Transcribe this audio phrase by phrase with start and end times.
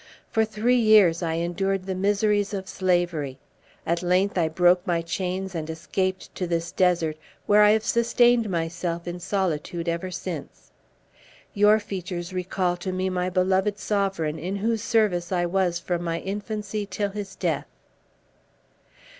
[0.31, 3.37] For three years I endured the miseries of slavery;
[3.85, 8.49] at length I broke my chains and escaped to this desert, where I have sustained
[8.49, 10.71] myself in solitude ever since.
[11.53, 16.19] Your features recall to me my beloved sovereign, in whose service I was from my
[16.21, 17.67] infancy till his death."